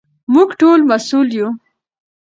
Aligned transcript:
موږ 0.33 0.49
ټول 0.59 0.79
مسوول 0.89 1.29
یو. 1.37 1.49